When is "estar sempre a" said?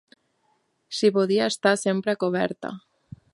1.53-2.19